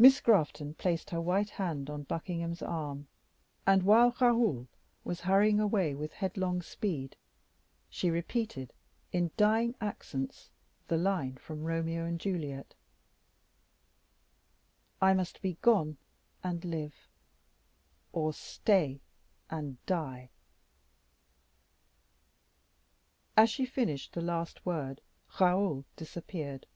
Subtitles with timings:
[0.00, 3.06] Miss Grafton placed her white hand on Buckingham's arm,
[3.64, 4.66] and, while Raoul
[5.04, 7.14] was hurrying away with headlong speed,
[7.88, 8.72] she repeated
[9.12, 10.50] in dying accents
[10.88, 12.74] the line from Romeo and Juliet:
[15.00, 15.98] "I must be gone
[16.42, 17.06] and live,
[18.12, 19.02] or stay
[19.50, 20.30] and die."
[23.36, 25.00] As she finished the last word,
[25.38, 26.66] Raoul disappeared.